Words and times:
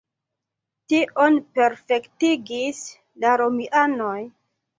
Tion 0.93 1.37
perfektigis 1.59 2.81
la 3.27 3.37
romianoj. 3.45 4.17